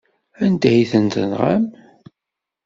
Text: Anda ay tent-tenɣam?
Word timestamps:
Anda 0.43 0.69
ay 0.71 0.81
tent-tenɣam? 0.91 1.63